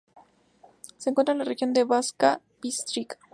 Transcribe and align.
Se 0.97 1.11
encuentra 1.11 1.33
en 1.33 1.37
la 1.37 1.45
región 1.45 1.73
de 1.73 1.83
Banská 1.83 2.41
Bystrica. 2.59 3.19